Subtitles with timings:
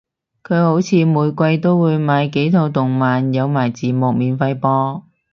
[0.43, 5.03] 佢好似每季都會買幾套動漫有埋字幕免費播